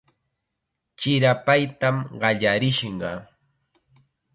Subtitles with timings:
[0.99, 3.11] Chirapaytam qallarishqa.